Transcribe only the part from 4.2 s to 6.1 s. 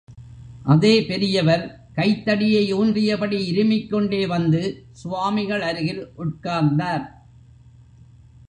வந்து, சுவாமிகள் அருகில்